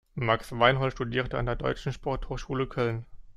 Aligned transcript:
Max 0.15 0.51
Weinhold 0.51 0.93
studierte 0.93 1.37
an 1.37 1.45
der 1.45 1.55
Deutschen 1.55 1.93
Sporthochschule 1.93 2.65
Köln. 2.65 3.05